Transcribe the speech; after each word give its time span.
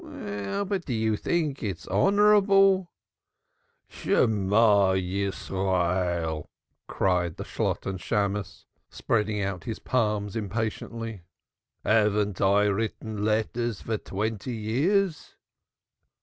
"Well, 0.03 0.65
but 0.65 0.85
do 0.85 0.95
you 0.95 1.15
think 1.15 1.61
it's 1.61 1.85
honorable?" 1.87 2.89
"Hear, 3.85 4.27
O 4.55 4.93
Israel!" 4.95 6.49
cried 6.87 7.35
the 7.37 7.43
Shalotten 7.43 7.99
Shammos, 7.99 8.65
spreading 8.89 9.43
out 9.43 9.65
his 9.65 9.77
palms 9.77 10.35
impatiently. 10.35 11.21
"Haven't 11.85 12.41
I 12.41 12.63
written 12.63 13.23
letters 13.23 13.81
for 13.83 13.99
twenty 13.99 14.55
years?" 14.55 15.35